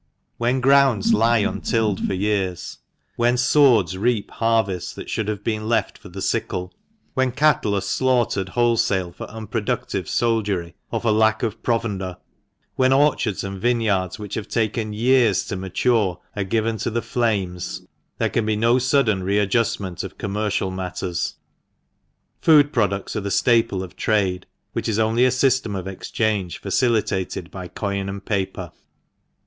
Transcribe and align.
When 0.37 0.61
grounds 0.61 1.13
lie 1.13 1.37
untilled 1.41 2.03
for 2.07 2.15
years; 2.15 2.79
when 3.17 3.37
swords 3.37 3.95
reap 3.99 4.31
har 4.31 4.63
vests 4.63 4.95
that 4.95 5.11
should 5.11 5.27
have 5.27 5.43
been 5.43 5.69
left 5.69 5.95
for 5.95 6.09
the 6.09 6.23
sickle; 6.23 6.73
when 7.13 7.31
cattle 7.31 7.75
are 7.75 7.81
slaughtered 7.81 8.49
wholesale 8.49 9.11
for 9.11 9.29
unproductive 9.29 10.09
soldiery, 10.09 10.73
or 10.89 11.01
for 11.01 11.11
lack 11.11 11.43
of 11.43 11.61
provender; 11.61 12.17
when 12.75 12.91
orchards 12.91 13.43
and 13.43 13.61
vineyards 13.61 14.17
which 14.17 14.33
have 14.33 14.47
taken 14.47 14.91
years 14.91 15.45
to 15.45 15.55
mature 15.55 16.19
are 16.35 16.45
given 16.45 16.77
to 16.79 16.89
the 16.89 17.03
flames, 17.03 17.85
there 18.17 18.31
can 18.31 18.43
be 18.43 18.55
no 18.55 18.79
sudden 18.79 19.21
re 19.21 19.37
adjustment 19.37 20.03
of 20.03 20.17
commercial 20.17 20.71
matters. 20.71 21.35
Food 22.41 22.73
products 22.73 23.15
are 23.15 23.21
the 23.21 23.29
staple 23.29 23.83
of 23.83 23.95
trade, 23.95 24.47
which 24.73 24.89
is 24.89 24.97
only 24.97 25.25
a 25.25 25.29
system 25.29 25.75
of 25.75 25.85
exchange 25.87 26.57
facilitated 26.57 27.51
by 27.51 27.67
coin 27.67 28.09
and 28.09 28.25
paper. 28.25 28.71